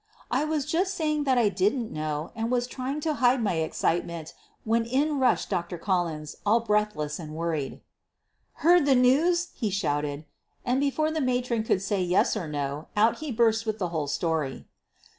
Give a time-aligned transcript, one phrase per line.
[0.31, 4.33] I was just saying that I didn't know and was trying to hide my excitement
[4.63, 5.77] when in rushed Dr.
[5.77, 7.81] Collins, all breathless and worried.
[8.65, 10.25] "Heard the news?" he shouted.
[10.65, 14.07] And before the ■aatron could say yes or no out he burst with the whole
[14.07, 14.65] story.